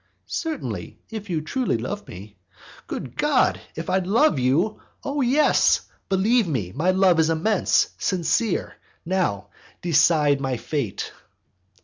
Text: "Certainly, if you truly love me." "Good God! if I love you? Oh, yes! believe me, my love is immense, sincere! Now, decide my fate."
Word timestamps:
"Certainly, 0.25 0.97
if 1.11 1.29
you 1.29 1.41
truly 1.41 1.77
love 1.77 2.07
me." 2.07 2.35
"Good 2.87 3.15
God! 3.15 3.61
if 3.75 3.87
I 3.87 3.99
love 3.99 4.39
you? 4.39 4.81
Oh, 5.03 5.21
yes! 5.21 5.81
believe 6.09 6.47
me, 6.47 6.71
my 6.73 6.89
love 6.89 7.19
is 7.19 7.29
immense, 7.29 7.89
sincere! 7.99 8.77
Now, 9.05 9.49
decide 9.83 10.41
my 10.41 10.57
fate." 10.57 11.11